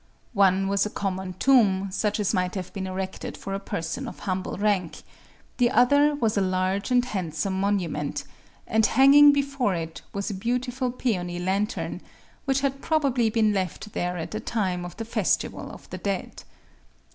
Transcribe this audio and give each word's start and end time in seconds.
One 0.33 0.67
was 0.67 0.83
a 0.83 0.89
common 0.89 1.33
tomb, 1.37 1.89
such 1.91 2.19
as 2.19 2.33
might 2.33 2.55
have 2.55 2.73
been 2.73 2.87
erected 2.87 3.37
for 3.37 3.53
a 3.53 3.59
person 3.59 4.07
of 4.07 4.21
humble 4.21 4.57
rank: 4.57 5.03
the 5.57 5.69
other 5.69 6.15
was 6.15 6.35
a 6.35 6.41
large 6.41 6.89
and 6.89 7.05
handsome 7.05 7.59
monument; 7.59 8.23
and 8.65 8.83
hanging 8.83 9.31
before 9.31 9.75
it 9.75 10.01
was 10.11 10.31
a 10.31 10.33
beautiful 10.33 10.91
peony 10.91 11.37
lantern, 11.37 12.01
which 12.45 12.61
had 12.61 12.81
probably 12.81 13.29
been 13.29 13.53
left 13.53 13.93
there 13.93 14.17
at 14.17 14.31
the 14.31 14.39
time 14.39 14.85
of 14.85 14.97
the 14.97 15.05
Festival 15.05 15.71
of 15.71 15.87
the 15.91 15.99
Dead. 15.99 16.41